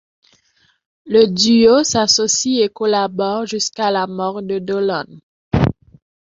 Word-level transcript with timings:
Le 1.05 1.27
duo 1.27 1.83
s'associe 1.83 2.59
et 2.63 2.69
collabore 2.69 3.45
jusqu'à 3.45 3.91
la 3.91 4.07
mort 4.07 4.41
de 4.41 4.57
Dolan. 4.57 5.05